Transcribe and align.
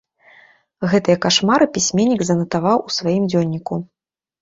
Гэтыя 0.93 1.17
кашмары 1.27 1.69
пісьменнік 1.77 2.25
занатаваў 2.33 2.77
у 2.89 2.99
сваім 2.99 3.23
дзённіку. 3.33 3.73